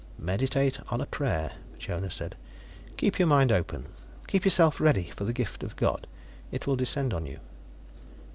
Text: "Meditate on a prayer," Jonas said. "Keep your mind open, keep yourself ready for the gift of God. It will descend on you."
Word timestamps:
"Meditate 0.17 0.79
on 0.91 0.99
a 0.99 1.05
prayer," 1.05 1.51
Jonas 1.77 2.15
said. 2.15 2.35
"Keep 2.97 3.19
your 3.19 3.27
mind 3.27 3.51
open, 3.51 3.85
keep 4.27 4.45
yourself 4.45 4.79
ready 4.81 5.11
for 5.15 5.25
the 5.25 5.31
gift 5.31 5.61
of 5.61 5.75
God. 5.75 6.07
It 6.51 6.65
will 6.65 6.75
descend 6.75 7.13
on 7.13 7.27
you." 7.27 7.39